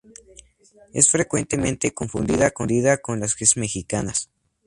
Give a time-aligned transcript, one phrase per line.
[0.95, 2.69] Es frecuentemente confundida con
[3.19, 4.29] las quesadillas mexicanas.